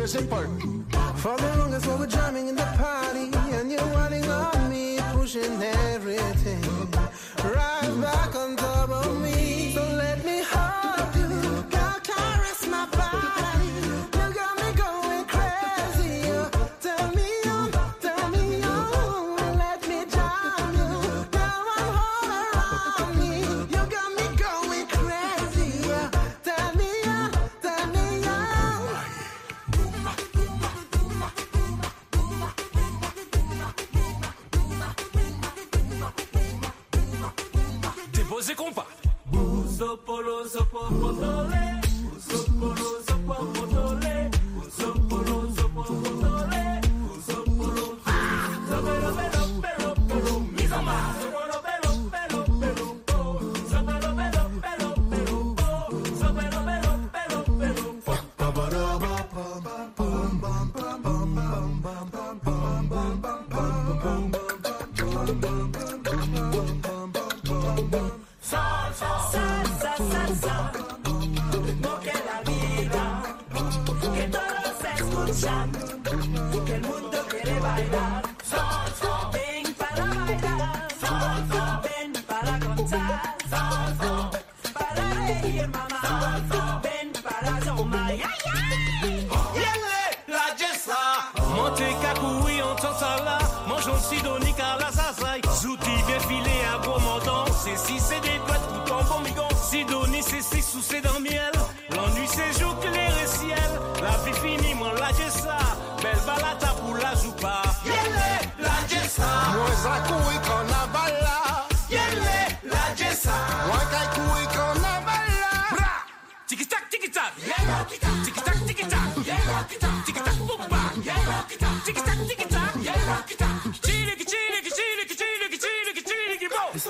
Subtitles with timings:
[0.00, 0.62] épaules.
[1.16, 4.98] For the longest while we were jamming in the party And you're whining on me,
[5.12, 6.62] pushing everything
[7.44, 9.91] Right back on top of me So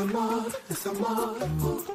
[0.02, 1.92] a lot, it's a lot.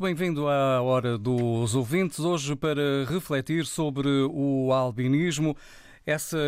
[0.00, 5.54] Muito bem-vindo à Hora dos Ouvintes, hoje para refletir sobre o albinismo,
[6.06, 6.38] essa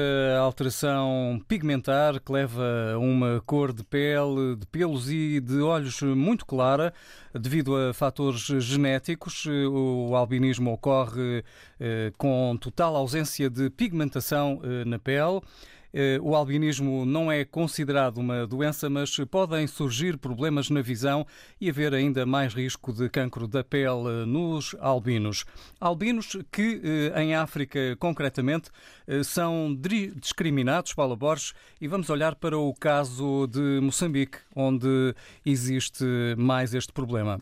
[0.41, 2.63] alteração pigmentar que leva
[2.95, 6.95] a uma cor de pele, de pelos e de olhos muito clara,
[7.39, 9.45] devido a fatores genéticos.
[9.45, 11.45] O albinismo ocorre
[11.79, 15.43] eh, com total ausência de pigmentação eh, na pele.
[15.93, 21.27] Eh, O albinismo não é considerado uma doença, mas podem surgir problemas na visão
[21.61, 25.45] e haver ainda mais risco de cancro da pele nos albinos.
[25.81, 26.81] Albinos que,
[27.15, 28.71] eh, em África concretamente,
[29.25, 35.15] são dri- discriminados, Paula Borges, e vamos olhar para o caso de Moçambique, onde
[35.45, 36.05] existe
[36.37, 37.41] mais este problema.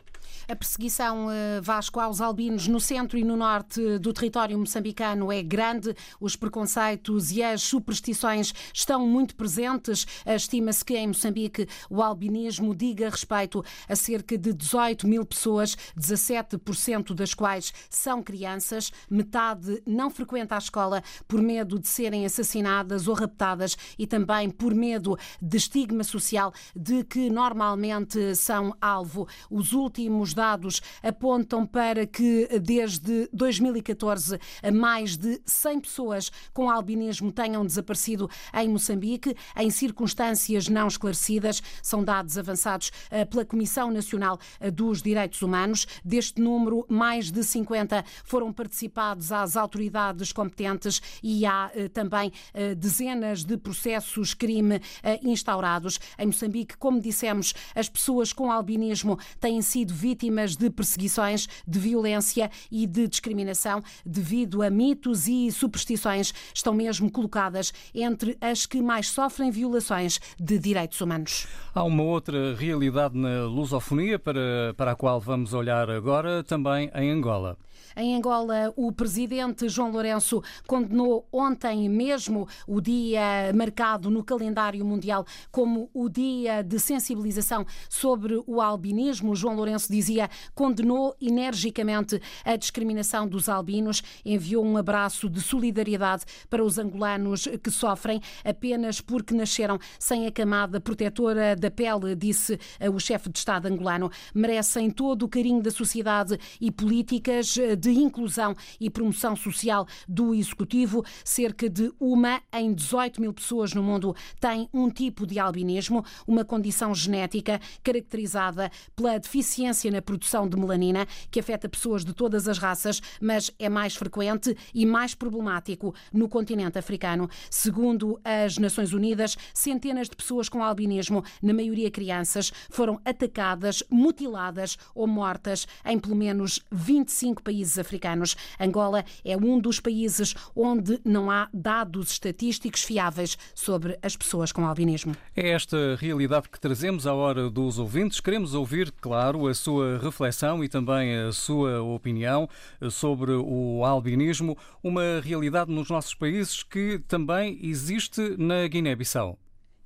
[0.49, 5.43] A perseguição eh, Vasco aos albinos no centro e no norte do território moçambicano é
[5.43, 5.95] grande.
[6.21, 10.06] Os preconceitos e as superstições estão muito presentes.
[10.27, 17.15] Estima-se que em Moçambique o albinismo diga respeito a cerca de 18 mil pessoas, 17%
[17.15, 18.91] das quais são crianças.
[19.09, 24.73] Metade não frequenta a escola por medo de serem assassinadas ou raptadas e também por
[24.73, 29.26] medo de estigma social de que normalmente são alvo.
[29.50, 34.38] Os últimos dados apontam para que desde 2014
[34.73, 41.61] mais de 100 pessoas com albinismo tenham desaparecido em Moçambique em circunstâncias não esclarecidas.
[41.82, 45.85] São dados avançados eh, pela Comissão Nacional eh, dos Direitos Humanos.
[46.05, 52.75] Deste número, mais de 50 foram participados às autoridades competentes e há eh, também eh,
[52.75, 55.99] dezenas de processos crime eh, instaurados.
[56.19, 62.51] Em Moçambique, como dissemos, as pessoas com albinismo têm sido vítimas de perseguições, de violência
[62.71, 66.33] e de discriminação devido a mitos e superstições.
[66.55, 71.47] Estão mesmo colocadas entre as que mais sofrem violações de direitos humanos.
[71.75, 77.11] Há uma outra realidade na lusofonia para, para a qual vamos olhar agora, também em
[77.11, 77.57] Angola.
[77.97, 85.27] Em Angola, o presidente João Lourenço condenou ontem mesmo o dia marcado no calendário mundial
[85.50, 89.35] como o dia de sensibilização sobre o albinismo.
[89.35, 96.65] João Lourenço dizia condenou energicamente a discriminação dos albinos, enviou um abraço de solidariedade para
[96.65, 102.59] os angolanos que sofrem apenas porque nasceram sem a camada protetora da pele, disse
[102.93, 104.11] o chefe de Estado angolano.
[104.35, 111.05] Merecem todo o carinho da sociedade e políticas de inclusão e promoção social do Executivo.
[111.25, 116.44] Cerca de uma em 18 mil pessoas no mundo tem um tipo de albinismo, uma
[116.44, 122.58] condição genética caracterizada pela deficiência na produção de melanina, que afeta pessoas de todas as
[122.58, 127.29] raças, mas é mais frequente e mais problemático no continente africano.
[127.50, 134.77] Segundo as Nações Unidas, centenas de pessoas com albinismo, na maioria crianças, foram atacadas, mutiladas
[134.94, 138.36] ou mortas em pelo menos 25 países africanos.
[138.58, 144.67] Angola é um dos países onde não há dados estatísticos fiáveis sobre as pessoas com
[144.67, 145.14] albinismo.
[145.36, 148.20] É esta realidade que trazemos à hora dos ouvintes.
[148.20, 152.48] Queremos ouvir, claro, a sua reflexão e também a sua opinião
[152.90, 159.38] sobre o albinismo, uma realidade nos nossos países que também existe na Guiné-Bissau.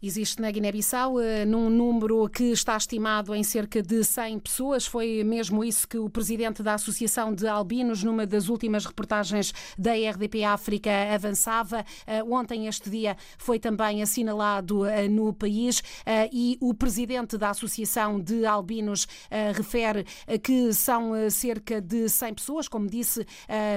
[0.06, 4.84] Existe na Guiné-Bissau eh, num número que está estimado em cerca de 100 pessoas.
[4.84, 9.92] Foi mesmo isso que o presidente da Associação de Albinos, numa das últimas reportagens da
[9.94, 11.82] RDP África, avançava.
[12.06, 15.82] Eh, Ontem, este dia, foi também assinalado eh, no país
[16.30, 19.06] e o presidente da Associação de Albinos
[19.54, 20.04] refere
[20.42, 23.26] que são cerca de 100 pessoas, como disse,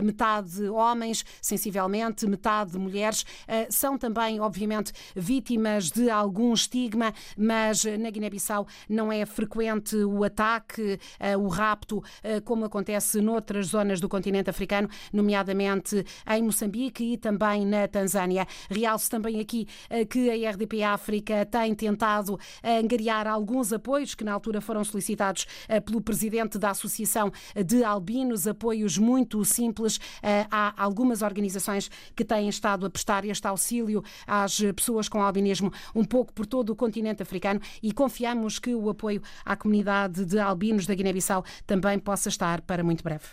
[0.04, 3.26] metade homens, sensivelmente, metade mulheres.
[3.70, 11.00] São também, obviamente, vítimas de algum estigma, mas na Guiné-Bissau não é frequente o ataque,
[11.20, 17.18] eh, o rapto, eh, como acontece noutras zonas do continente africano, nomeadamente em Moçambique e
[17.18, 18.48] também na Tanzânia.
[18.70, 24.34] Realce também aqui eh, que a RDP África tem tentado angariar alguns apoios que na
[24.34, 27.32] altura foram solicitados eh, pelo presidente da Associação
[27.66, 30.00] de Albinos, apoios muito simples.
[30.22, 35.72] Eh, Há algumas organizações que têm estado a prestar este auxílio às pessoas com albinismo
[35.94, 40.40] um pouco por todo o continente africano e confiamos que o apoio à comunidade de
[40.40, 43.26] albinos da Guiné-Bissau também possa estar para muito breve.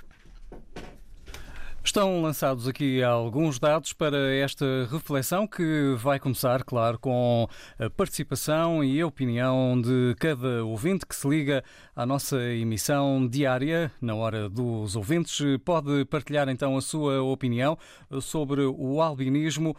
[1.87, 7.47] Estão lançados aqui alguns dados para esta reflexão que vai começar, claro, com
[7.79, 11.63] a participação e a opinião de cada ouvinte que se liga
[11.95, 15.39] à nossa emissão diária na hora dos ouvintes.
[15.63, 17.77] Pode partilhar então a sua opinião
[18.23, 19.77] sobre o albinismo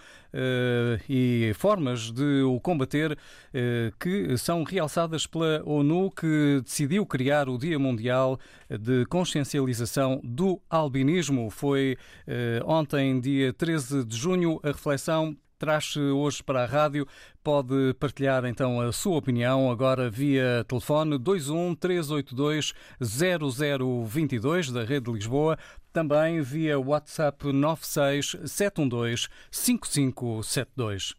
[1.10, 3.18] e formas de o combater
[3.54, 8.40] eh, que são realçadas pela ONU, que decidiu criar o Dia Mundial
[8.70, 11.50] de Consciencialização do Albinismo.
[11.50, 17.08] Foi eh, ontem, dia 13 de junho, a reflexão traz hoje para a rádio.
[17.44, 25.12] Pode partilhar então a sua opinião agora via telefone 21 382 0022 da Rede de
[25.12, 25.58] Lisboa,
[25.94, 31.14] também via WhatsApp 96 712 5572.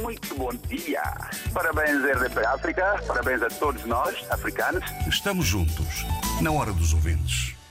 [0.00, 1.02] Muito bom dia.
[1.52, 3.02] Parabéns, RDP África.
[3.06, 4.84] Parabéns a todos nós, africanos.
[5.08, 6.04] Estamos juntos,
[6.40, 7.61] na hora dos ouvintes.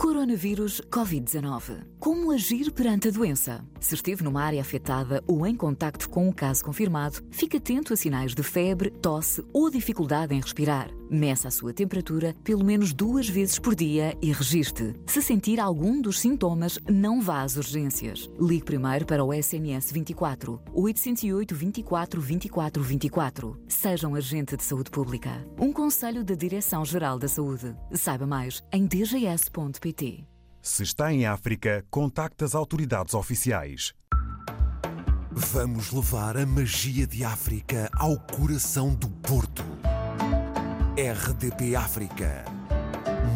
[0.00, 1.84] Coronavírus Covid-19.
[1.98, 3.62] Como agir perante a doença?
[3.78, 7.96] Se esteve numa área afetada ou em contacto com um caso confirmado, fique atento a
[7.98, 10.88] sinais de febre, tosse ou dificuldade em respirar.
[11.10, 14.94] Meça a sua temperatura pelo menos duas vezes por dia e registre.
[15.06, 18.30] Se sentir algum dos sintomas, não vá às urgências.
[18.38, 23.60] Ligue primeiro para o SNS 24 808 24 24 24.
[23.66, 25.44] Seja um agente de saúde pública.
[25.58, 27.74] Um conselho da Direção-Geral da Saúde.
[27.92, 30.24] Saiba mais em dgs.pt.
[30.62, 33.94] Se está em África, contacte as autoridades oficiais.
[35.32, 39.64] Vamos levar a magia de África ao coração do Porto.
[40.96, 42.44] RDP África.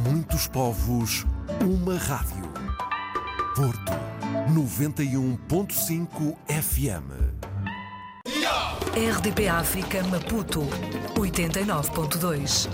[0.04, 1.24] Muitos povos,
[1.62, 2.52] uma rádio.
[3.54, 3.92] Porto
[4.52, 7.12] 91.5 FM.
[8.92, 10.62] RDP África Maputo
[11.14, 12.68] 89.2.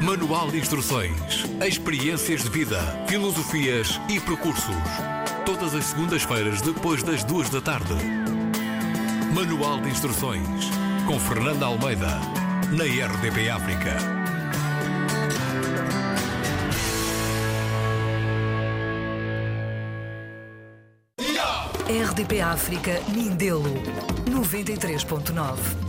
[0.00, 5.21] Manual de Instruções, Experiências de Vida, Filosofias e Percursos.
[5.44, 7.94] Todas as segundas-feiras, depois das duas da tarde.
[9.34, 10.66] Manual de Instruções,
[11.06, 12.20] com Fernanda Almeida,
[12.70, 13.96] na RDP África.
[21.88, 23.74] RDP África Mindelo
[24.30, 25.81] 93.9.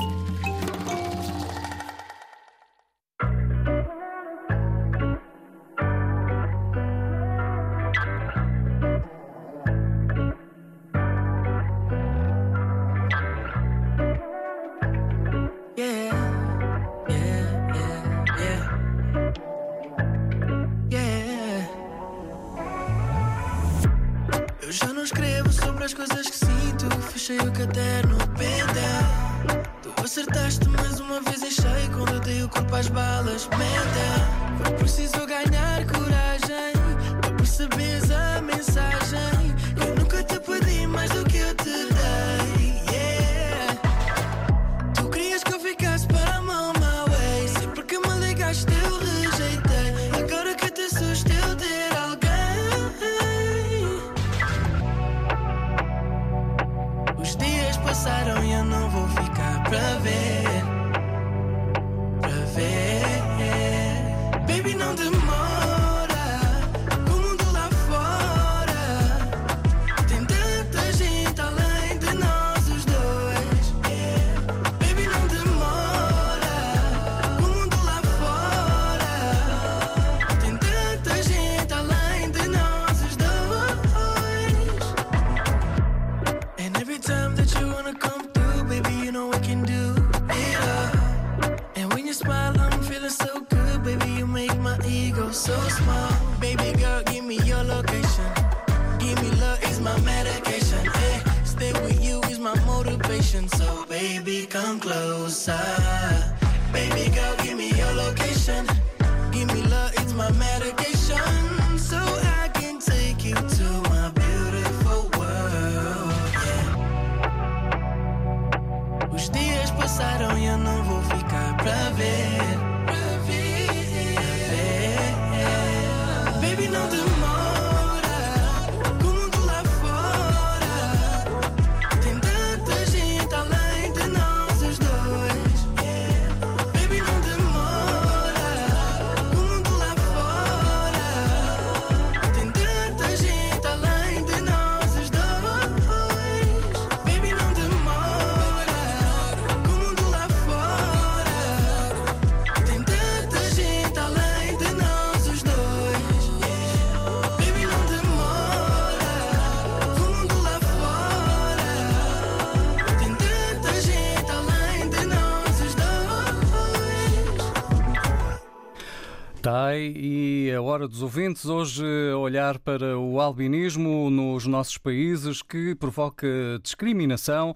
[170.74, 171.46] Hora dos Ouvintes.
[171.46, 171.86] Hoje
[172.18, 176.28] olhar para o albinismo nos nossos países que provoca
[176.64, 177.56] discriminação.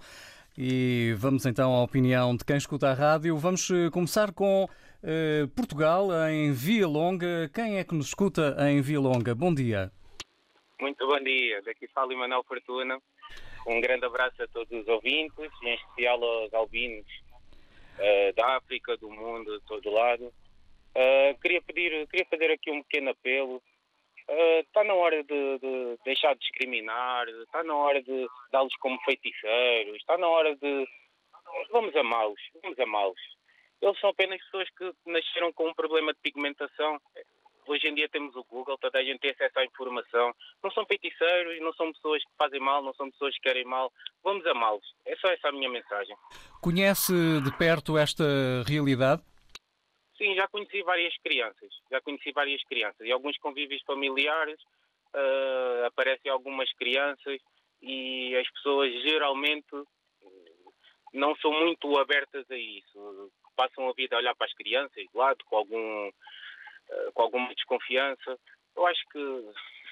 [0.55, 3.35] E vamos então à opinião de quem escuta a rádio.
[3.35, 4.69] Vamos eh, começar com
[5.01, 7.49] eh, Portugal, em Via Longa.
[7.51, 9.33] Quem é que nos escuta em Via Longa?
[9.33, 9.91] Bom dia.
[10.79, 11.59] Muito bom dia.
[11.63, 12.99] Daqui fala Emanuel Fortuna.
[13.65, 17.07] Um grande abraço a todos os ouvintes, em especial aos albinos
[17.97, 20.31] uh, da África, do mundo, de todo lado.
[20.95, 23.61] Uh, queria pedir, queria fazer aqui um pequeno apelo.
[24.59, 29.95] Está na hora de, de, deixar de discriminar, está na hora de dá-los como feiticeiros,
[29.95, 30.87] está na hora de.
[31.71, 33.21] Vamos amá-los, vamos amá-los.
[33.81, 36.99] Eles são apenas pessoas que nasceram com um problema de pigmentação.
[37.67, 40.33] Hoje em dia temos o Google, toda a gente tem acesso à informação.
[40.63, 43.91] Não são feiticeiros, não são pessoas que fazem mal, não são pessoas que querem mal.
[44.23, 44.85] Vamos amá-los.
[45.05, 46.15] É só essa a minha mensagem.
[46.61, 48.23] Conhece de perto esta
[48.65, 49.21] realidade?
[50.17, 51.69] Sim, já conheci várias crianças.
[51.91, 53.05] Já conheci várias crianças.
[53.05, 54.59] E alguns convívios familiares
[55.13, 57.39] uh, aparecem algumas crianças
[57.81, 59.75] e as pessoas geralmente
[61.13, 63.31] não são muito abertas a isso.
[63.55, 67.53] Passam a vida a olhar para as crianças de lado com algum uh, com alguma
[67.53, 68.39] desconfiança.
[68.75, 69.19] Eu acho que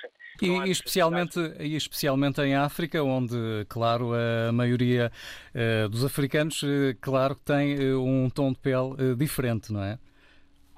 [0.41, 5.11] e, e, especialmente, e especialmente em África, onde, claro, a maioria
[5.53, 9.97] uh, dos africanos, uh, claro, tem uh, um tom de pele diferente, não é?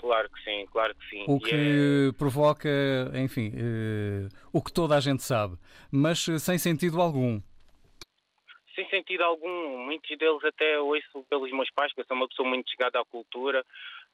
[0.07, 1.25] Claro que sim, claro que sim.
[1.27, 2.17] O que é...
[2.17, 2.69] provoca,
[3.13, 3.51] enfim,
[4.53, 5.57] o que toda a gente sabe,
[5.91, 7.41] mas sem sentido algum.
[8.73, 9.85] Sem sentido algum.
[9.85, 13.03] Muitos deles até ouço pelos meus pais, que eu sou uma pessoa muito chegada à
[13.03, 13.65] cultura,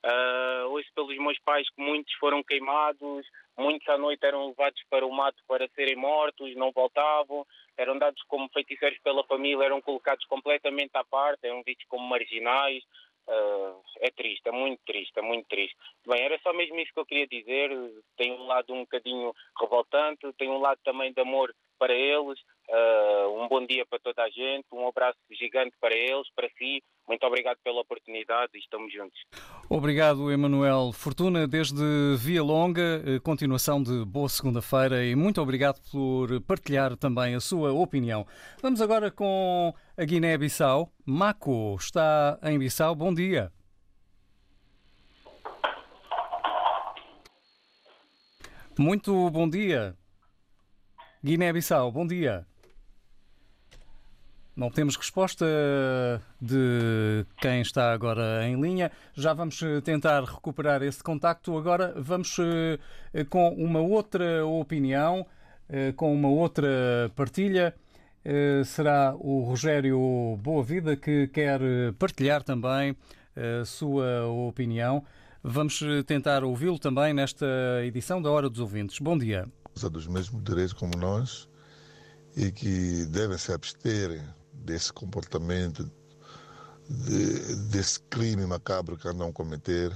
[0.05, 3.25] Uh, ouço pelos meus pais que muitos foram queimados,
[3.57, 8.21] muitos à noite eram levados para o mato para serem mortos, não voltavam, eram dados
[8.27, 12.83] como feiticeiros pela família, eram colocados completamente à parte, eram vistos como marginais.
[13.25, 15.75] Uh, é triste, é muito triste, é muito triste.
[16.05, 17.69] Bem, era só mesmo isso que eu queria dizer.
[18.17, 22.39] Tem um lado um bocadinho revoltante, tem um lado também de amor para eles.
[22.69, 26.81] Uh, um bom dia para toda a gente, um abraço gigante para eles, para si.
[27.05, 29.19] Muito obrigado pela oportunidade e estamos juntos.
[29.69, 31.83] Obrigado, Emanuel Fortuna, desde
[32.17, 33.03] Via Longa.
[33.05, 38.25] Eh, continuação de boa segunda-feira e muito obrigado por partilhar também a sua opinião.
[38.61, 40.89] Vamos agora com a Guiné-Bissau.
[41.05, 42.95] Maco está em Bissau.
[42.95, 43.51] Bom dia.
[48.79, 49.97] Muito bom dia.
[51.23, 52.45] Guiné-Bissau, bom dia.
[54.53, 55.45] Não temos resposta
[56.39, 58.91] de quem está agora em linha.
[59.15, 61.57] Já vamos eh, tentar recuperar esse contacto.
[61.57, 62.37] Agora vamos
[63.13, 65.25] eh, com uma outra opinião,
[65.69, 67.73] eh, com uma outra partilha.
[68.65, 71.59] Será o Rogério Boa Vida que quer
[71.99, 72.95] partilhar também
[73.35, 75.03] a sua opinião.
[75.43, 77.45] Vamos tentar ouvi-lo também nesta
[77.83, 78.99] edição da Hora dos Ouvintes.
[78.99, 79.45] Bom dia.
[79.75, 81.49] Dos mesmos direitos como nós
[82.35, 85.89] e que devem se abster desse comportamento,
[86.89, 89.91] de, desse crime macabro que andam a cometer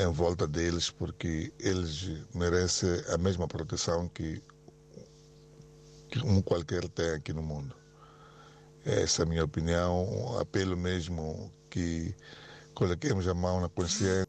[0.00, 4.42] em volta deles, porque eles merecem a mesma proteção que,
[6.08, 7.74] que um qualquer tem aqui no mundo.
[8.84, 12.14] Essa é a minha opinião, um apelo mesmo que
[12.74, 14.28] coloquemos a mão na consciência,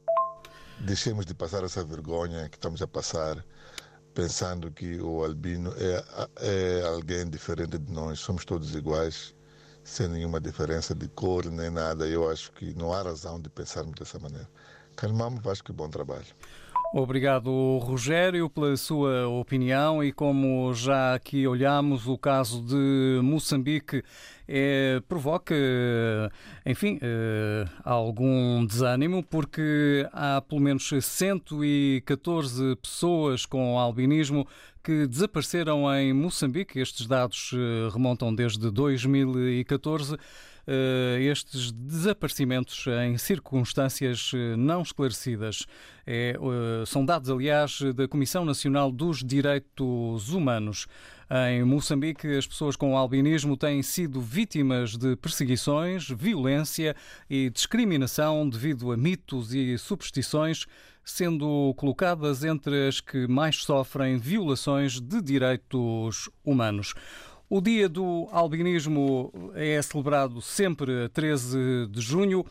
[0.80, 3.44] deixemos de passar essa vergonha que estamos a passar
[4.16, 9.36] pensando que o albino é, é alguém diferente de nós, somos todos iguais,
[9.84, 12.08] sem nenhuma diferença de cor nem nada.
[12.08, 14.50] Eu acho que não há razão de pensarmos dessa maneira.
[14.96, 16.26] Calmamos, acho que bom trabalho.
[16.98, 24.02] Obrigado, Rogério, pela sua opinião e como já aqui olhamos, o caso de Moçambique
[24.48, 25.54] é, provoca,
[26.66, 34.48] enfim, é, algum desânimo, porque há pelo menos 114 pessoas com albinismo
[34.86, 36.80] que desapareceram em Moçambique.
[36.80, 40.16] Estes dados eh, remontam desde 2014.
[40.68, 45.66] Eh, estes desaparecimentos em circunstâncias eh, não esclarecidas.
[46.08, 50.88] É, eh, são dados, aliás, da Comissão Nacional dos Direitos Humanos.
[51.50, 56.96] Em Moçambique, as pessoas com albinismo têm sido vítimas de perseguições, violência
[57.28, 60.68] e discriminação devido a mitos e superstições,
[61.04, 66.94] sendo colocadas entre as que mais sofrem violações de direitos humanos.
[67.48, 72.44] O Dia do Albinismo é celebrado sempre a 13 de junho.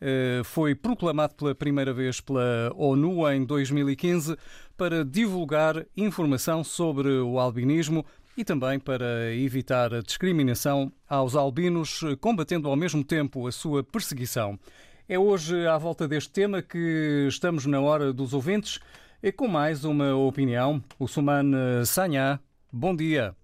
[0.00, 4.36] Eh, foi proclamado pela primeira vez pela ONU em 2015
[4.76, 8.04] para divulgar informação sobre o albinismo
[8.36, 14.58] e também para evitar a discriminação aos albinos, combatendo ao mesmo tempo a sua perseguição.
[15.08, 18.80] É hoje à volta deste tema que estamos na hora dos ouvintes
[19.22, 20.82] e com mais uma opinião.
[20.98, 22.40] O Suman Sanhá,
[22.72, 23.36] bom dia.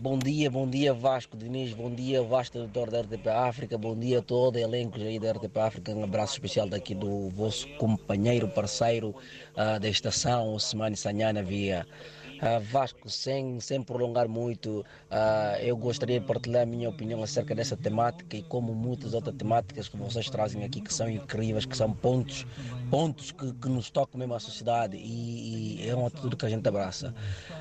[0.00, 4.20] Bom dia, bom dia Vasco Diniz, bom dia vasto editor da RTP África, bom dia
[4.20, 9.10] a todo elenco aí da RTP África, um abraço especial daqui do vosso companheiro, parceiro
[9.10, 11.86] uh, da estação, Osmani Sanhana Via.
[12.40, 17.54] Uh, Vasco, sem, sem prolongar muito, uh, eu gostaria de partilhar a minha opinião acerca
[17.54, 21.76] dessa temática e como muitas outras temáticas que vocês trazem aqui que são incríveis, que
[21.76, 22.46] são pontos,
[22.90, 26.48] pontos que, que nos tocam mesmo à sociedade e, e é uma atitude que a
[26.48, 27.14] gente abraça.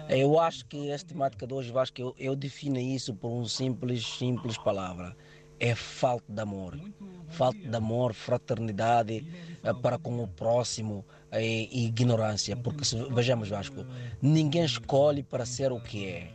[0.08, 4.06] Eu acho que esta temática de hoje, Vasco, eu, eu defino isso por um simples,
[4.06, 5.14] simples palavra.
[5.60, 6.80] É falta de amor.
[7.28, 9.28] Falta de amor, fraternidade
[9.62, 13.86] uh, para com o próximo, e ignorância, porque se, vejamos Vasco,
[14.22, 16.32] ninguém escolhe para ser o que é,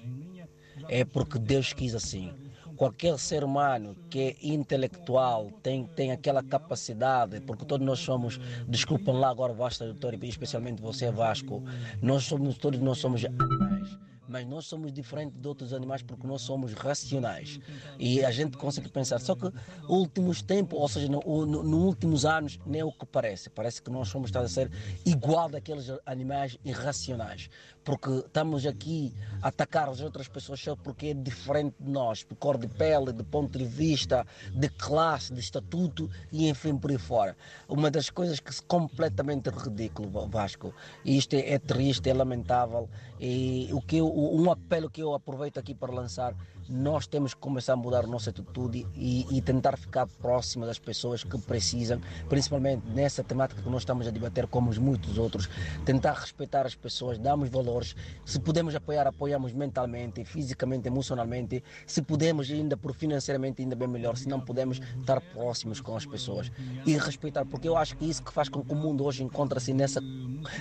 [0.88, 2.32] é porque Deus quis assim.
[2.76, 9.14] Qualquer ser humano que é intelectual tem, tem aquela capacidade, porque todos nós somos, desculpem
[9.14, 11.62] lá agora, Vasco, doutor, especialmente você, Vasco,
[12.02, 13.96] nós somos, todos nós somos animais
[14.28, 17.60] mas nós somos diferentes de outros animais porque nós somos racionais
[17.98, 19.18] e a gente consegue pensar.
[19.20, 19.50] Só que
[19.88, 23.50] últimos tempos, ou seja, nos no, no últimos anos, nem é o que parece.
[23.50, 24.70] Parece que nós somos a ser
[25.04, 27.48] igual daqueles animais irracionais
[27.84, 32.36] porque estamos aqui a atacar as outras pessoas só porque é diferente de nós, por
[32.36, 36.98] cor de pele, de ponto de vista, de classe, de estatuto e enfim por aí
[36.98, 37.36] fora.
[37.68, 42.88] Uma das coisas que é completamente ridículo, Vasco, e isto é, é triste, é lamentável,
[43.20, 46.34] e o que eu, um apelo que eu aproveito aqui para lançar
[46.68, 50.78] nós temos que começar a mudar a nossa atitude e, e, tentar ficar próximo das
[50.78, 55.48] pessoas que precisam, principalmente nessa temática que nós estamos a debater, como os muitos outros,
[55.84, 62.50] tentar respeitar as pessoas, darmos valores, se podemos apoiar, apoiamos mentalmente, fisicamente, emocionalmente, se podemos
[62.50, 66.50] ainda por financeiramente ainda bem melhor, se não podemos estar próximos com as pessoas
[66.86, 69.72] e respeitar, porque eu acho que isso que faz com que o mundo hoje encontre-se
[69.72, 70.00] nessa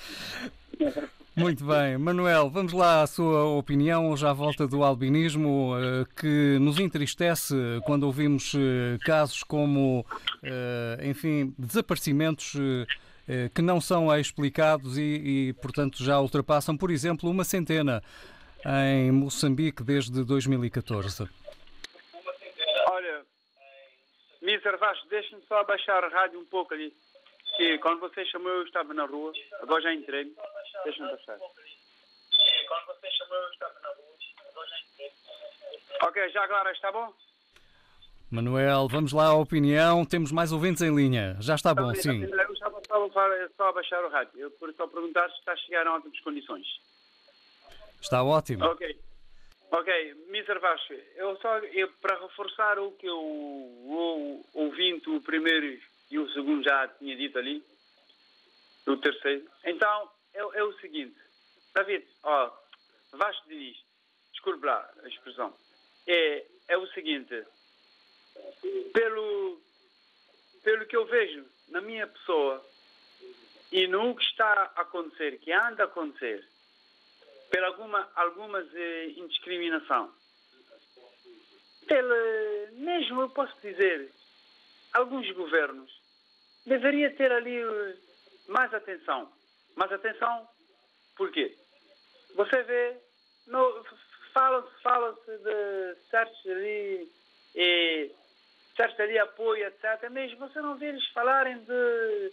[1.36, 1.98] Muito bem.
[1.98, 7.56] Manuel, vamos lá à sua opinião já à volta do albinismo, eh, que nos entristece
[7.84, 10.06] quando ouvimos eh, casos como,
[10.44, 12.54] eh, enfim, desaparecimentos
[13.54, 18.02] que não são explicados e, e, portanto, já ultrapassam, por exemplo, uma centena
[18.66, 21.28] em Moçambique desde 2014.
[22.88, 23.22] Olha,
[24.42, 24.76] Mr.
[24.78, 26.92] Vasco, deixe-me só abaixar a rádio um pouco ali.
[27.56, 29.32] Que quando você chamou eu estava na rua,
[29.62, 30.32] agora já entrei.
[30.84, 31.38] Deixa-me baixar.
[31.38, 34.16] Quando você chamou eu estava na rua,
[34.50, 35.12] agora já entrei.
[36.02, 37.12] Ok, já agora está bom?
[38.30, 40.04] Manuel, vamos lá à opinião.
[40.04, 41.36] Temos mais ouvintes em linha.
[41.40, 42.26] Já está bom, sim.
[43.04, 44.40] Eu estava só, a baixar o rádio.
[44.40, 46.66] Eu por só perguntar se está a chegar em ótimas condições.
[48.00, 48.64] Está ótimo.
[48.64, 48.98] Ok.
[49.70, 50.58] Ok, Mr.
[50.60, 56.30] Vasco, eu só eu, para reforçar o que o, o ouvinte, o primeiro e o
[56.32, 57.62] segundo já tinha dito ali,
[58.86, 59.50] o terceiro.
[59.64, 61.16] Então, é, é o seguinte,
[61.74, 62.52] David, ó,
[63.14, 63.76] Vasco Diniz,
[64.30, 65.52] desculpe lá a expressão,
[66.06, 67.42] é, é o seguinte,
[68.92, 69.60] pelo,
[70.62, 72.64] pelo que eu vejo na minha pessoa
[73.74, 76.46] e no que está a acontecer, que anda a acontecer,
[77.50, 80.14] pela alguma algumas eh, indiscriminação.
[81.90, 84.12] Ele, mesmo eu posso dizer,
[84.92, 85.90] alguns governos
[86.64, 87.96] deveria ter ali eh,
[88.46, 89.28] mais atenção.
[89.74, 90.48] Mais atenção,
[91.16, 91.52] por quê?
[92.36, 92.96] Você vê,
[94.32, 97.12] fala-se fala de certos ali,
[97.56, 98.12] e,
[98.76, 100.08] certos ali apoio, etc.
[100.10, 102.32] Mesmo você não vê eles falarem de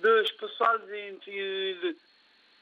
[0.00, 1.96] dos pessoal de,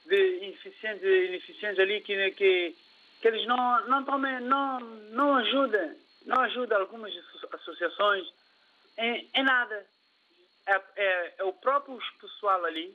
[0.07, 2.77] de ineficientes, ineficientes ali que, que,
[3.21, 5.97] que eles não, não, tomem, não, não ajudam,
[6.27, 7.13] não ajudam algumas
[7.53, 8.27] associações
[8.97, 9.87] em, em nada.
[10.67, 12.95] É, é, é o próprio pessoal ali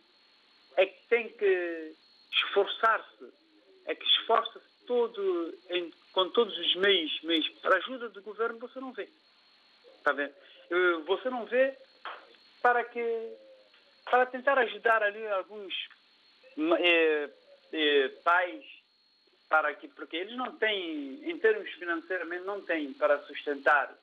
[0.78, 1.96] é que tem que
[2.32, 3.34] esforçar-se,
[3.86, 7.48] é que esforça-se todo, em, com todos os meios, meios.
[7.62, 9.08] Para ajuda do governo você não vê.
[9.98, 10.34] Está vendo?
[11.06, 11.78] Você não vê
[12.62, 13.38] para que
[14.06, 15.74] para tentar ajudar ali alguns
[16.58, 17.30] eh,
[17.72, 18.64] eh, pais
[19.50, 23.94] para que porque eles não têm em termos financeiramente não têm para sustentar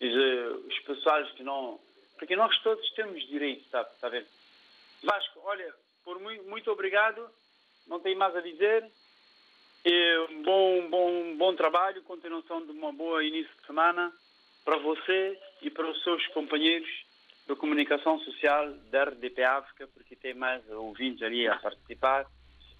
[0.00, 1.80] os, eh, os pessoais que não
[2.18, 4.26] porque nós todos temos direito está tá vendo?
[5.02, 7.28] Vasco olha por muito, muito obrigado
[7.86, 8.88] não tenho mais a dizer.
[10.30, 14.12] Um bom bom bom trabalho continuação de uma boa início de semana
[14.64, 16.88] para você e para os seus companheiros
[17.50, 22.24] da comunicação social da RDP África, porque tem mais ouvintes ali a participar.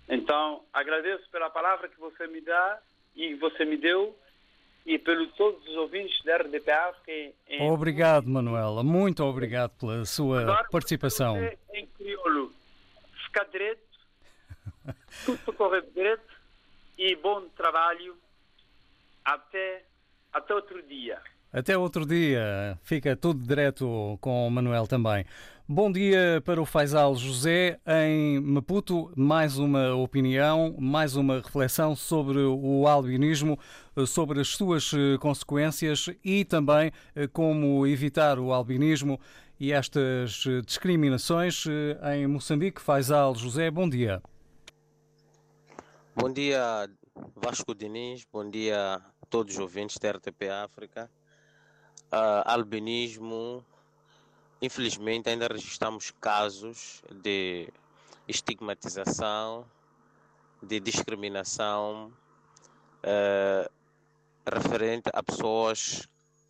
[0.09, 2.81] Então, agradeço pela palavra que você me dá
[3.17, 4.17] e você me deu
[4.87, 7.13] e pelo todos os ouvintes da RDP África.
[7.49, 7.69] Em...
[7.69, 8.85] Obrigado, Manuela.
[8.85, 11.37] Muito obrigado pela sua participação.
[11.75, 12.53] Em crioulo,
[13.25, 13.83] ficar direito,
[15.27, 16.33] tudo correr direito
[16.97, 18.17] e bom trabalho.
[19.25, 19.85] Até,
[20.33, 21.21] até outro dia.
[21.53, 22.79] Até outro dia.
[22.81, 25.25] Fica tudo direto com o Manuel também.
[25.69, 29.13] Bom dia para o Faisal José em Maputo.
[29.17, 33.59] Mais uma opinião, mais uma reflexão sobre o albinismo,
[34.07, 36.93] sobre as suas consequências e também
[37.33, 39.21] como evitar o albinismo
[39.59, 41.65] e estas discriminações
[42.15, 42.81] em Moçambique.
[42.81, 44.23] Faisal José, bom dia.
[46.15, 46.89] Bom dia,
[47.35, 48.25] Vasco Diniz.
[48.33, 51.11] Bom dia a todos os ouvintes da RTP África
[52.13, 53.65] uh, albinismo,
[54.61, 57.73] infelizmente ainda registramos casos de
[58.29, 59.65] estigmatização,
[60.63, 62.13] de discriminação
[63.05, 63.71] uh,
[64.47, 66.09] referente a pessoas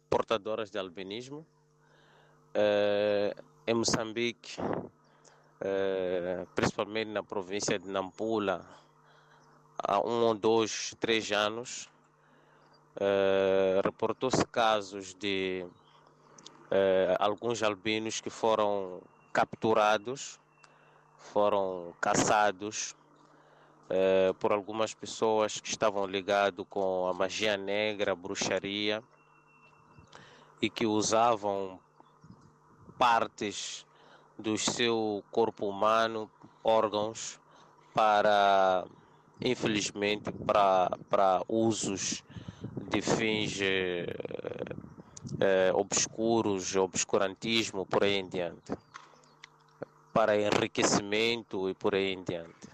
[0.09, 1.47] portadoras de albinismo.
[2.55, 4.57] Uh, em Moçambique,
[6.57, 8.67] principalmente na província de Nampula,
[9.79, 11.90] há um dois, três anos,
[12.97, 19.01] Uh, reportou-se casos de uh, alguns albinos que foram
[19.33, 20.41] capturados,
[21.17, 22.97] foram caçados
[23.89, 29.03] uh, por algumas pessoas que estavam ligados com a magia negra, a bruxaria
[30.61, 31.79] e que usavam
[32.99, 33.87] partes
[34.39, 36.31] do seu corpo humano,
[36.63, 37.39] órgãos,
[37.95, 38.85] para,
[39.41, 42.23] infelizmente, para, para usos
[42.89, 44.07] de fins eh,
[45.41, 48.73] eh, obscuros, obscurantismo, por aí em diante,
[50.13, 52.69] para enriquecimento e por aí em diante.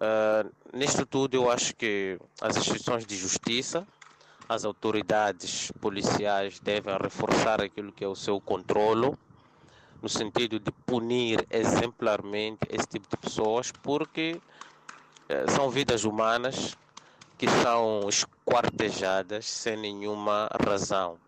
[0.00, 3.86] Uh, nisto tudo, eu acho que as instituições de justiça,
[4.48, 9.18] as autoridades policiais devem reforçar aquilo que é o seu controlo,
[10.00, 14.40] no sentido de punir exemplarmente esse tipo de pessoas, porque
[15.48, 16.78] são vidas humanas
[17.36, 18.08] que são
[18.48, 21.18] esquartejadas sem nenhuma razão.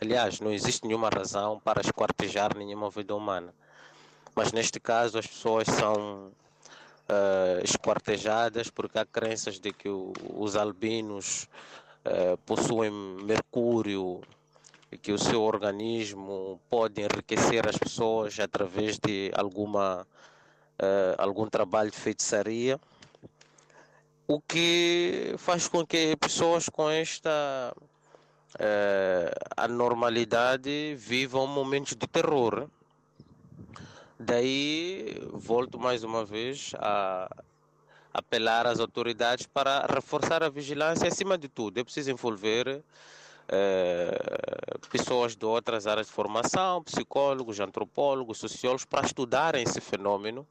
[0.00, 3.54] Aliás, não existe nenhuma razão para esquartejar nenhuma vida humana.
[4.34, 6.32] Mas neste caso, as pessoas são
[7.08, 11.46] uh, esquartejadas porque há crenças de que o, os albinos
[12.06, 14.22] uh, possuem mercúrio
[14.90, 20.06] e que o seu organismo pode enriquecer as pessoas através de alguma,
[20.80, 22.80] uh, algum trabalho de feitiçaria
[24.26, 27.74] o que faz com que pessoas com esta
[28.58, 32.68] é, anormalidade vivam momentos de terror.
[34.18, 37.28] Daí volto mais uma vez a
[38.12, 41.78] apelar às autoridades para reforçar a vigilância acima de tudo.
[41.78, 42.82] É preciso envolver
[43.48, 44.18] é,
[44.90, 50.46] pessoas de outras áreas de formação, psicólogos, antropólogos, sociólogos, para estudarem esse fenômeno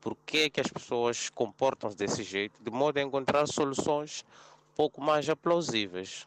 [0.00, 4.24] por que, que as pessoas comportam-se desse jeito, de modo a encontrar soluções
[4.72, 6.26] um pouco mais aplausíveis.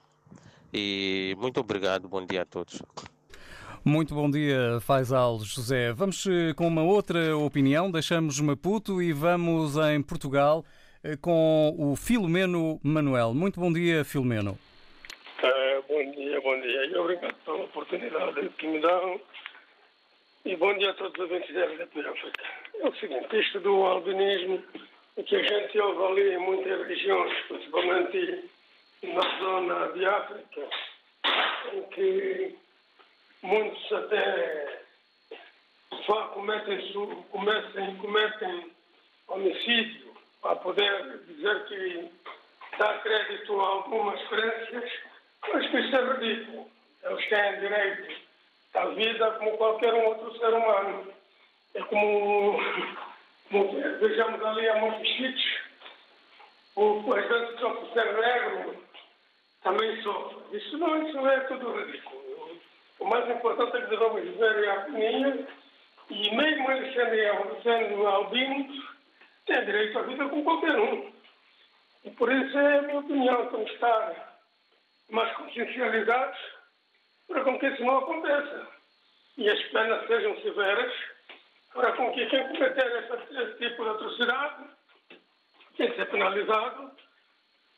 [0.74, 2.82] E muito obrigado, bom dia a todos.
[3.84, 5.92] Muito bom dia, Faisal José.
[5.92, 10.64] Vamos eh, com uma outra opinião, deixamos Maputo e vamos em Portugal
[11.04, 13.34] eh, com o Filomeno Manuel.
[13.34, 14.52] Muito bom dia, Filomeno.
[15.42, 19.20] Uh, bom dia, bom dia e obrigado pela oportunidade que me dão
[20.46, 22.44] e bom dia a todos os ouvintes da RDP África.
[22.80, 24.64] É o seguinte, isto do albinismo,
[25.26, 28.50] que a gente ouve ali em muitas regiões, principalmente
[29.04, 30.70] na zona de África,
[31.74, 32.56] em que
[33.44, 34.82] muitos até
[36.34, 36.92] cometem,
[37.32, 38.72] cometem, cometem
[39.28, 42.10] homicídio, para poder dizer que
[42.80, 44.92] dá crédito a algumas crenças,
[45.54, 46.72] mas que isso é ridículo.
[47.04, 48.31] Eles têm direito
[48.74, 51.14] à vida como qualquer um outro ser humano.
[51.76, 52.60] É como,
[53.50, 55.62] como vejamos ali a muitos
[56.76, 58.84] o, às vezes só ser negro
[59.62, 60.58] também sofre.
[60.58, 62.60] Isso não, isso é tudo ridículo.
[63.00, 65.48] O mais importante é que devemos viver a harmonia
[66.10, 68.90] e mesmo eles sendo, sendo albinos,
[69.46, 71.12] têm direito à vida como qualquer um.
[72.04, 74.40] E por isso é a minha opinião, que estar
[75.10, 76.40] mais consciencializados
[77.32, 78.68] para com que isso não aconteça.
[79.38, 80.94] E as penas sejam severas
[81.74, 84.70] para com que quem cometer esse, tipo de atrocidade
[85.78, 86.92] tem que ser penalizado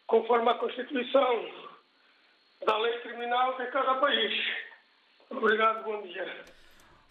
[0.07, 1.47] conforme a Constituição
[2.65, 4.33] da lei criminal de cada país.
[5.29, 6.43] Obrigado, bom dia.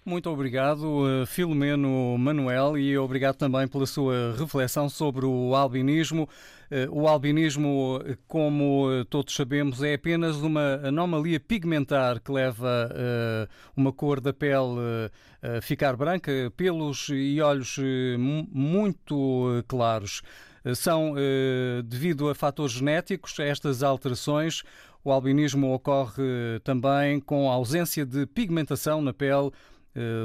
[0.04, 6.28] Muito obrigado, eh, Filomeno Manuel, e obrigado também pela sua reflexão sobre o albinismo.
[6.68, 12.90] Eh, o albinismo, eh, como todos sabemos, é apenas uma anomalia pigmentar que leva
[13.76, 15.08] uma cor da pele
[15.40, 17.78] a ficar branca, pelos e olhos
[18.18, 20.22] muito claros.
[20.74, 21.14] São
[21.84, 24.62] devido a fatores genéticos, estas alterações.
[25.04, 29.71] O albinismo ocorre também com ausência de pigmentação na pele, eh,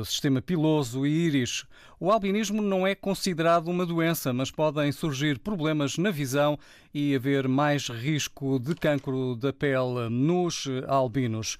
[0.05, 1.65] sistema piloso e íris.
[1.99, 6.57] O albinismo não é considerado uma doença, mas podem surgir problemas na visão
[6.93, 11.57] e haver mais risco de cancro da pele nos albinos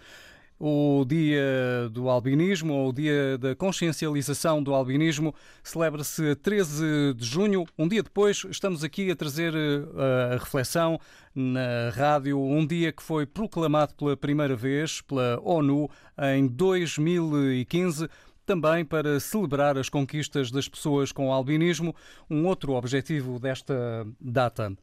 [0.60, 7.26] o Dia do Albinismo, ou o Dia da Consciencialização do Albinismo, celebra-se a 13 de
[7.26, 7.65] junho.
[7.78, 11.00] Um dia depois, estamos aqui a trazer eh, a reflexão
[11.36, 15.89] na rádio, um dia que foi proclamado pela primeira vez pela ONU
[16.36, 18.10] em 2015
[18.48, 21.93] também para celebrar as conquistas das pessoas com albinismo,
[22.30, 24.74] um outro objetivo desta data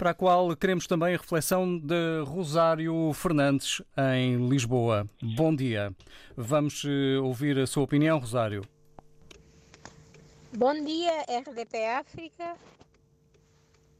[0.00, 3.82] para a qual queremos também a reflexão de Rosário Fernandes,
[4.14, 5.06] em Lisboa.
[5.36, 5.94] Bom dia.
[6.34, 8.64] Vamos eh, ouvir a sua opinião, Rosário.
[10.56, 12.56] Bom dia, RDP África.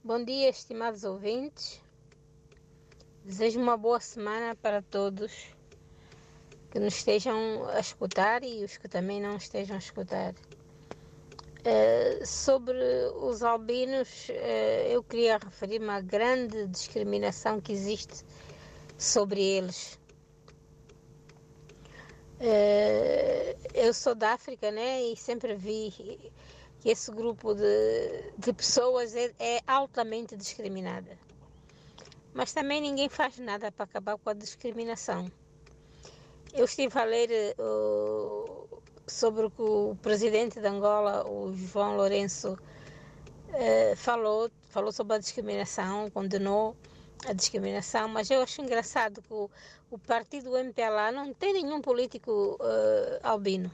[0.03, 1.83] Bom dia, estimados ouvintes.
[3.23, 5.49] Desejo uma boa semana para todos
[6.71, 10.33] que nos estejam a escutar e os que também não estejam a escutar.
[11.61, 12.79] Uh, sobre
[13.17, 18.25] os albinos, uh, eu queria referir-me à grande discriminação que existe
[18.97, 19.99] sobre eles.
[22.41, 25.03] Uh, eu sou da África, né?
[25.03, 25.91] E sempre vi
[26.81, 31.19] que esse grupo de, de pessoas é, é altamente discriminada.
[32.33, 35.31] Mas também ninguém faz nada para acabar com a discriminação.
[36.55, 37.55] Eu estive a ler
[39.11, 42.59] sobre o que o presidente de Angola, o João Lourenço,
[43.53, 46.77] eh, falou, falou sobre a discriminação, condenou
[47.27, 49.51] a discriminação, mas eu acho engraçado que o,
[49.91, 53.71] o partido MPLA não tem nenhum político eh, albino.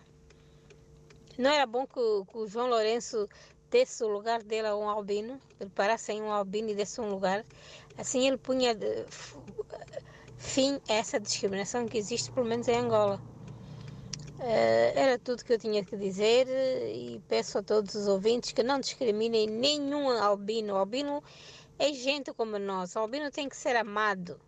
[1.38, 3.28] Não era bom que, que, o João Lourenço
[3.70, 7.10] desse o lugar dele a um albino, ele parasse em um albino e desse um
[7.10, 7.44] lugar,
[7.98, 9.04] assim ele punha de,
[10.38, 13.20] fim a essa discriminação que existe, pelo menos em Angola.
[14.38, 18.62] Uh, era tudo que eu tinha que dizer e peço a todos os ouvintes que
[18.62, 20.74] não discriminem nenhum albino.
[20.74, 21.22] O albino
[21.78, 22.94] é gente como nós.
[22.96, 24.38] O albino tem que ser amado.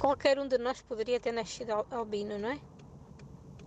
[0.00, 2.60] Qualquer um de nós poderia ter nascido albino, não é?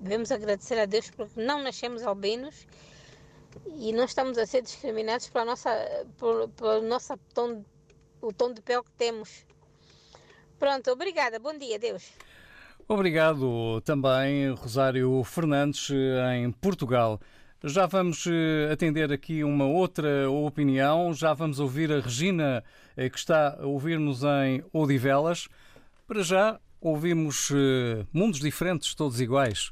[0.02, 2.68] Devemos agradecer a Deus porque não nascemos albinos
[3.68, 5.72] e não estamos a ser discriminados pela nossa,
[6.18, 7.64] por, pela nossa tom,
[8.22, 9.46] o tom de pele que temos.
[10.60, 11.40] Pronto, obrigada.
[11.40, 12.12] Bom dia, Deus.
[12.94, 15.90] Obrigado também, Rosário Fernandes,
[16.36, 17.20] em Portugal.
[17.64, 21.12] Já vamos eh, atender aqui uma outra opinião.
[21.12, 22.64] Já vamos ouvir a Regina,
[22.96, 25.48] eh, que está a ouvir-nos em Odivelas.
[26.08, 29.72] Para já, ouvimos eh, mundos diferentes, todos iguais.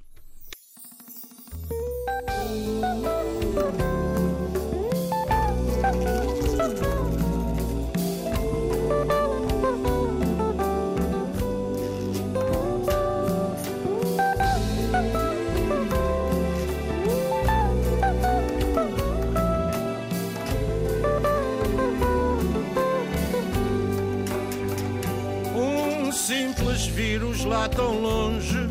[27.51, 28.69] Lá tão longe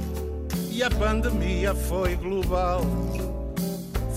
[0.71, 2.81] e a pandemia foi global.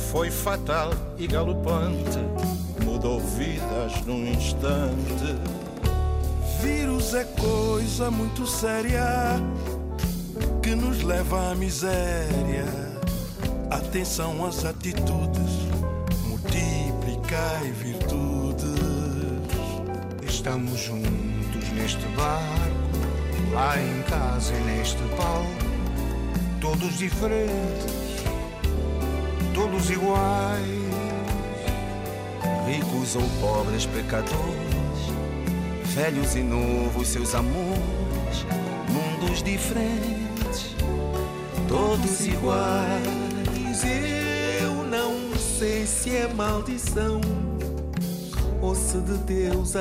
[0.10, 2.20] Foi fatal e galopante,
[2.86, 5.36] mudou vidas num instante.
[6.62, 9.36] Vírus é coisa muito séria
[10.62, 12.66] que nos leva à miséria.
[13.70, 15.52] Atenção às atitudes
[16.26, 18.64] multiplicai virtudes.
[20.26, 22.63] Estamos juntos neste barco,
[23.54, 25.48] lá em casa e neste palco,
[26.60, 28.24] todos diferentes,
[29.54, 30.68] todos iguais,
[32.66, 34.34] ricos ou pobres pecadores,
[35.84, 38.46] velhos e novos seus amores,
[38.90, 40.76] mundos diferentes,
[41.68, 43.24] todos iguais.
[44.62, 47.22] Eu não sei se é maldição
[48.62, 49.76] ou se de Deus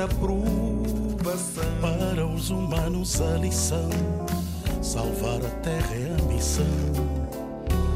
[1.23, 1.63] aprovação.
[1.81, 3.89] Para os humanos a lição,
[4.81, 6.65] salvar a terra é a missão.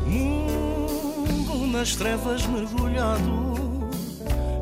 [0.05, 3.59] Mundo nas trevas mergulhado,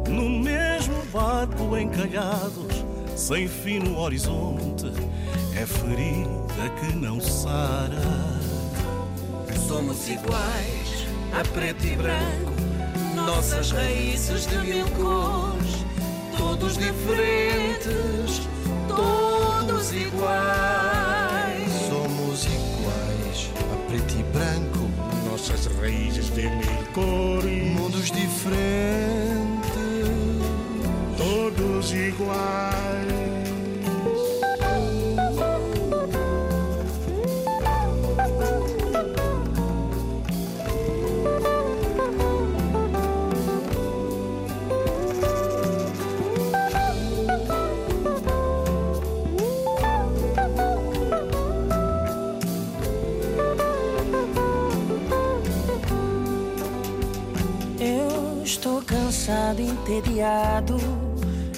[0.09, 2.83] no mesmo barco encalhados,
[3.15, 4.91] sem fim no horizonte,
[5.55, 8.01] é ferida que não sara.
[9.67, 12.53] Somos iguais, a preto e branco,
[13.15, 15.85] nossas raízes de mil cores,
[16.37, 18.47] todos diferentes,
[18.95, 21.71] todos iguais.
[21.89, 24.89] Somos iguais, a preto e branco,
[25.29, 28.55] nossas raízes de mil cores, mundos diferentes,
[31.17, 33.14] todos iguais.
[59.25, 60.77] Cansado, entediado.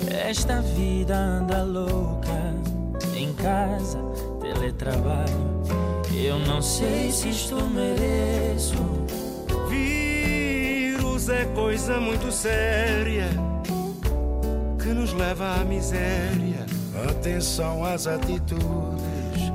[0.09, 2.55] Esta vida anda louca.
[3.15, 3.99] Em casa,
[4.41, 5.63] teletrabalho.
[6.13, 8.75] Eu não sei se isto mereço.
[9.69, 13.27] Vírus é coisa muito séria
[14.81, 16.65] que nos leva à miséria.
[17.09, 19.51] Atenção às atitudes,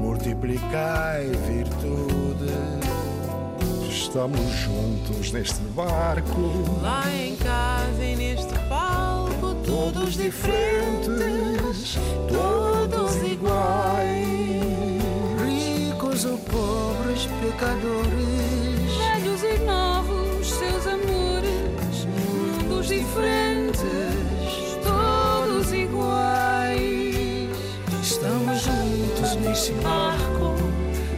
[0.00, 2.85] multiplicai virtudes.
[4.16, 14.24] Estamos juntos neste barco, Lá em casa e neste palco, todos diferentes, todos iguais.
[15.44, 18.96] ricos ou pobres pecadores.
[18.96, 23.84] Velhos e novos, seus amores, mundos diferentes,
[24.82, 27.50] todos iguais.
[28.02, 30.56] Estamos juntos neste barco,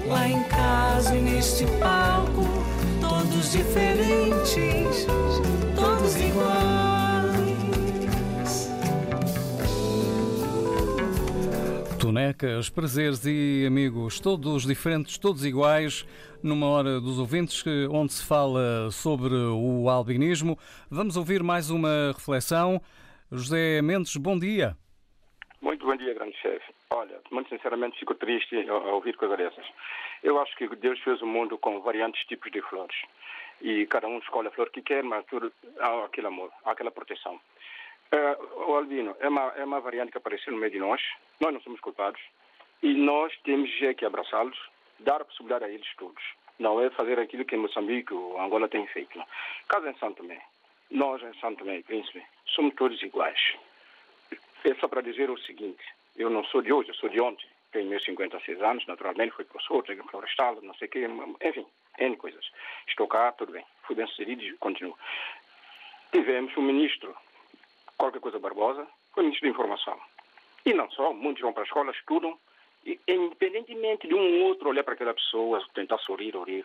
[0.08, 2.27] lá em casa e neste palco,
[3.48, 5.06] todos diferentes,
[5.74, 6.68] todos iguais.
[12.00, 16.06] Tonecas, prazeres e amigos, todos diferentes, todos iguais,
[16.42, 20.58] numa hora dos ouvintes, onde se fala sobre o albinismo.
[20.90, 22.80] Vamos ouvir mais uma reflexão.
[23.30, 24.76] José Mendes, bom dia.
[25.60, 26.72] Muito bom dia, grande chefe.
[26.90, 29.64] Olha, muito sinceramente fico triste ao, ao ouvir coisas dessas.
[30.22, 32.96] Eu acho que Deus fez o mundo com variantes tipos de flores.
[33.60, 36.90] E cada um escolhe a flor que quer, mas tudo há aquele amor, há aquela
[36.90, 37.40] proteção.
[38.10, 41.02] Eh, o albino é uma, é uma variante que apareceu no meio de nós.
[41.40, 42.20] Nós não somos culpados.
[42.82, 44.56] E nós temos é que abraçá-los,
[45.00, 46.22] dar a possibilidade a eles todos.
[46.58, 49.20] Não é fazer aquilo que Moçambique ou Angola tem feito.
[49.68, 50.40] Caso em Santo Tomé,
[50.90, 53.56] nós em Santo Tomé e Príncipe, somos todos iguais.
[54.64, 55.82] É só para dizer o seguinte,
[56.16, 57.46] eu não sou de hoje, eu sou de ontem.
[57.72, 61.08] Tenho meus 56 anos, naturalmente, fui professor, tenho florestal, não sei o quê,
[61.42, 61.66] enfim,
[61.98, 62.50] N coisas.
[62.86, 63.64] Estou cá, tudo bem.
[63.82, 64.96] Fui bem sucedido e continuo.
[66.12, 67.14] Tivemos um ministro,
[67.96, 69.98] qualquer coisa Barbosa, foi ministro de informação.
[70.64, 72.38] E não só, muitos vão para a escola, estudam,
[72.84, 76.64] e independentemente de um ou outro olhar para aquela pessoa, tentar sorrir ou rir,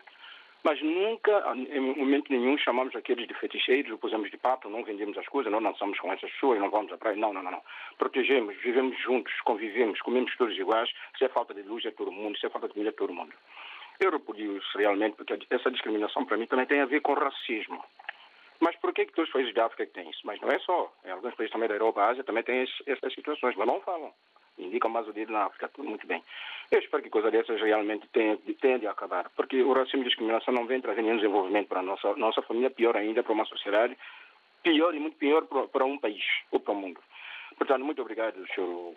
[0.64, 5.18] mas nunca, em momento nenhum, chamamos aqueles de feticheiros, ou pusemos de papo, não vendemos
[5.18, 7.16] as coisas, não dançamos com essas pessoas, não vamos à praia.
[7.16, 7.62] Não, não, não, não.
[7.98, 10.90] Protegemos, vivemos juntos, convivemos, comemos todos iguais.
[11.18, 12.38] Se é falta de luz, é todo mundo.
[12.38, 13.34] Se é falta de comida, é todo mundo.
[14.00, 17.82] Eu repudio isso realmente, porque essa discriminação, para mim, também tem a ver com racismo.
[18.60, 20.20] Mas por que, que todos os países da África têm isso?
[20.24, 20.92] Mas não é só.
[21.04, 24.12] Em alguns países também da Europa, Ásia, também tem essas situações, mas não falam.
[24.56, 26.22] Indicam mais o dedo na África, tudo muito bem.
[26.70, 30.08] Eu espero que coisa dessas realmente tenha, tenha de acabar, porque o racismo e a
[30.08, 33.44] discriminação não vem trazer nenhum desenvolvimento para a nossa, nossa família, pior ainda para uma
[33.44, 33.98] sociedade,
[34.62, 37.00] pior e muito pior para, para um país ou para o mundo.
[37.56, 38.94] Portanto, muito obrigado, senhor,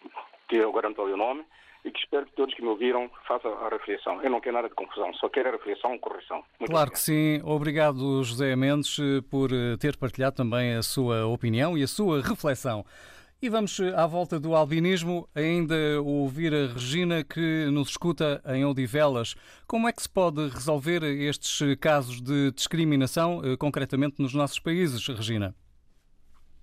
[0.47, 1.43] que eu estou o nome,
[1.83, 4.21] e que espero que todos que me ouviram façam a reflexão.
[4.21, 6.43] Eu não quero nada de confusão, só quero a reflexão e correção.
[6.59, 7.41] Muito Claro que sim.
[7.43, 8.97] Obrigado, José Mendes,
[9.29, 12.85] por eh, ter partilhado também a sua opinião e a sua reflexão.
[13.39, 18.65] E vamos eh, à volta do albinismo, ainda ouvir a Regina que nos escuta em
[18.65, 19.35] Odivelas.
[19.67, 25.07] Como é que se pode resolver estes casos de discriminação, eh, concretamente nos nossos países,
[25.07, 25.55] Regina?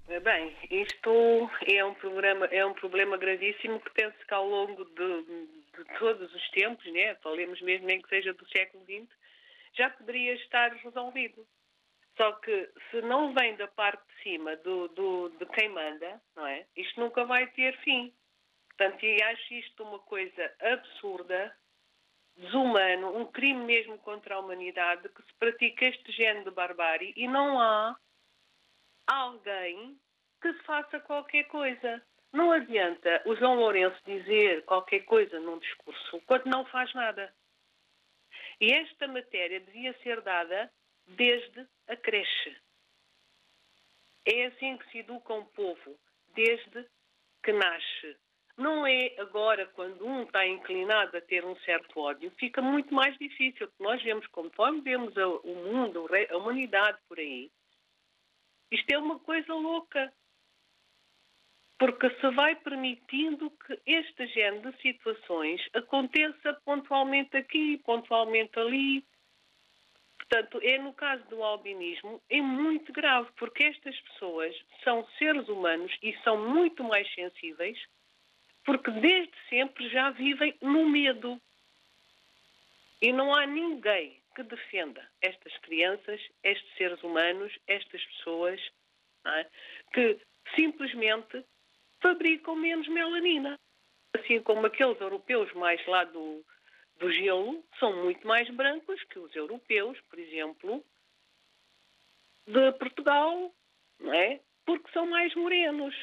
[0.06, 5.22] Bem, isto é um, programa, é um problema gravíssimo que penso que ao longo de,
[5.22, 9.08] de todos os tempos, né, falemos mesmo nem que seja do século XX,
[9.72, 11.46] já poderia estar resolvido.
[12.18, 16.46] Só que se não vem da parte de cima do, do, de quem manda, não
[16.46, 16.66] é?
[16.76, 18.12] Isto nunca vai ter fim.
[18.68, 21.56] Portanto, e acho isto uma coisa absurda,
[22.36, 27.26] desumano, um crime mesmo contra a humanidade, que se pratica este género de barbárie e
[27.26, 27.96] não há
[29.06, 29.98] alguém
[30.40, 32.02] que se faça qualquer coisa.
[32.32, 37.32] Não adianta o João Lourenço dizer qualquer coisa num discurso quando não faz nada.
[38.60, 40.70] E esta matéria devia ser dada
[41.06, 42.56] desde a creche.
[44.26, 45.98] É assim que se educa um povo,
[46.34, 46.86] desde
[47.42, 48.16] que nasce.
[48.56, 53.16] Não é agora, quando um está inclinado a ter um certo ódio, fica muito mais
[53.18, 53.68] difícil.
[53.80, 57.50] Nós vemos, conforme vemos o mundo, a humanidade por aí,
[58.74, 60.12] isto é uma coisa louca.
[61.78, 69.04] Porque se vai permitindo que este género de situações aconteça pontualmente aqui, pontualmente ali.
[70.18, 75.92] Portanto, é no caso do albinismo, é muito grave, porque estas pessoas são seres humanos
[76.02, 77.78] e são muito mais sensíveis
[78.64, 81.40] porque desde sempre já vivem no medo.
[83.00, 88.60] E não há ninguém que defenda estas crianças, estes seres humanos, estas pessoas,
[89.26, 89.46] é?
[89.92, 90.18] que
[90.54, 91.44] simplesmente
[92.00, 93.58] fabricam menos melanina.
[94.12, 96.44] Assim como aqueles europeus mais lá do,
[96.98, 100.84] do gelo são muito mais brancos que os europeus, por exemplo,
[102.46, 103.52] de Portugal,
[103.98, 104.40] não é?
[104.64, 105.94] Porque são mais morenos.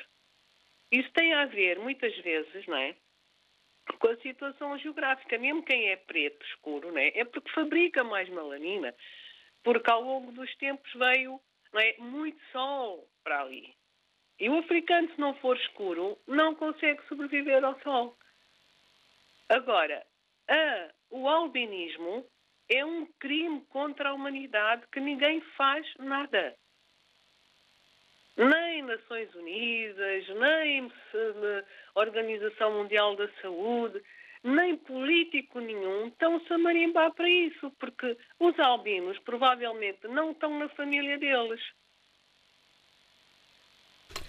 [0.91, 2.95] Isso tem a ver, muitas vezes, não é?
[3.99, 5.37] Com a situação geográfica.
[5.37, 7.23] Mesmo quem é preto escuro, não é?
[7.25, 8.93] Porque fabrica mais melanina.
[9.63, 11.39] Porque ao longo dos tempos veio
[11.75, 13.75] é, muito sol para ali.
[14.39, 18.17] E o africano, se não for escuro, não consegue sobreviver ao sol.
[19.49, 20.03] Agora,
[20.49, 22.25] a, o albinismo
[22.69, 26.57] é um crime contra a humanidade que ninguém faz nada
[28.37, 30.91] nem Nações Unidas, nem
[31.95, 34.01] Organização Mundial da Saúde,
[34.43, 40.69] nem político nenhum estão-se a marimbar para isso, porque os albinos provavelmente não estão na
[40.69, 41.61] família deles.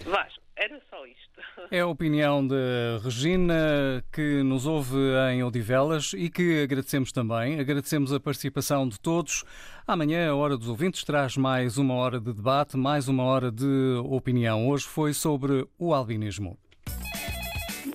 [0.05, 1.67] Vasco, era só isto.
[1.71, 2.55] É a opinião de
[3.03, 4.97] Regina, que nos ouve
[5.31, 7.59] em Odivelas e que agradecemos também.
[7.59, 9.43] Agradecemos a participação de todos.
[9.87, 13.99] Amanhã, a Hora dos Ouvintes traz mais uma hora de debate, mais uma hora de
[14.05, 14.69] opinião.
[14.69, 16.57] Hoje foi sobre o albinismo.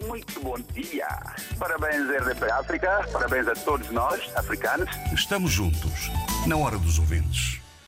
[0.06, 1.08] Muito bom dia.
[1.58, 3.08] Parabéns, RDP África.
[3.12, 4.88] Parabéns a todos nós, africanos.
[5.12, 6.10] Estamos juntos,
[6.46, 7.57] na Hora dos Ouvintes.